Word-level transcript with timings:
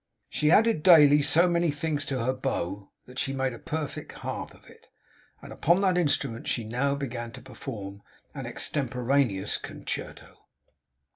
She 0.29 0.49
added 0.49 0.81
daily 0.81 1.21
so 1.21 1.47
many 1.47 1.69
strings 1.69 2.05
to 2.07 2.25
her 2.25 2.33
bow, 2.33 2.89
that 3.05 3.19
she 3.19 3.33
made 3.33 3.53
a 3.53 3.59
perfect 3.59 4.13
harp 4.13 4.51
of 4.55 4.65
it; 4.65 4.87
and 5.43 5.53
upon 5.53 5.81
that 5.81 5.95
instrument 5.95 6.47
she 6.47 6.63
now 6.63 6.95
began 6.95 7.31
to 7.33 7.39
perform 7.43 8.01
an 8.33 8.47
extemporaneous 8.47 9.59
concerto. 9.59 10.47